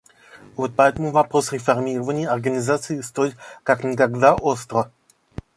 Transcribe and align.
Вот 0.55 0.71
поэтому 0.75 1.11
вопрос 1.11 1.51
реформирования 1.53 2.27
Организации 2.27 3.01
стоит 3.01 3.37
как 3.61 3.83
никогда 3.83 4.33
остро. 4.33 4.91